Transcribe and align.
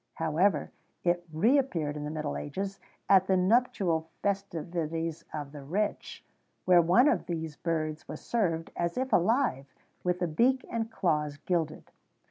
[XVII 0.17 0.29
130] 0.33 0.41
However, 0.41 0.71
it 1.03 1.25
re 1.31 1.57
appeared 1.59 1.95
in 1.95 2.05
the 2.05 2.09
middle 2.09 2.35
ages 2.35 2.79
at 3.07 3.27
the 3.27 3.37
nuptial 3.37 4.09
festivities 4.23 5.25
of 5.31 5.51
the 5.51 5.61
rich, 5.61 6.25
where 6.65 6.81
one 6.81 7.07
of 7.07 7.27
these 7.27 7.55
birds 7.55 8.07
was 8.07 8.19
served, 8.19 8.71
as 8.75 8.97
if 8.97 9.13
alive, 9.13 9.67
with 10.03 10.17
the 10.17 10.27
beak 10.27 10.65
and 10.71 10.89
claws 10.89 11.37
gilded. 11.45 11.91